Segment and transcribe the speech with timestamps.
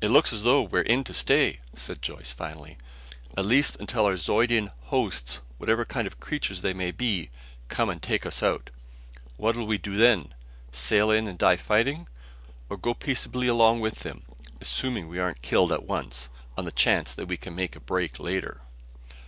[0.00, 2.76] "It looks as though we're in to stay," said Joyce finally.
[3.36, 7.30] "At least until our Zeudian hosts, whatever kind of creatures they may be,
[7.68, 8.70] come and take us out.
[9.36, 10.34] What'll we do then?
[10.72, 12.08] Sail in and die fighting?
[12.68, 14.24] Or go peaceably along with them
[14.60, 18.18] assuming we aren't killed at once on the chance that we can make a break
[18.18, 18.62] later?"